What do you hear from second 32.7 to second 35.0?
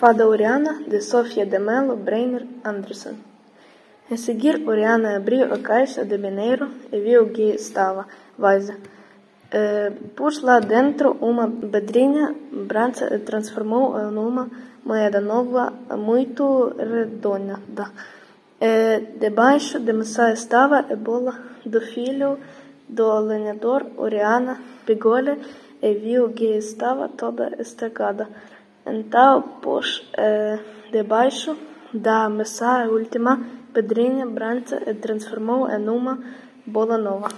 a última pedrinha branca e